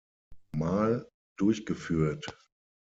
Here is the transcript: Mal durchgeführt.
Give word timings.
Mal 0.53 1.07
durchgeführt. 1.37 2.25